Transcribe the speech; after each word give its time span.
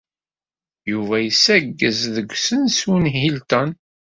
Yuba 0.91 1.15
yessaggez 1.21 1.99
deg 2.15 2.27
usensu 2.35 2.93
n 3.03 3.05
Hilton. 3.15 3.69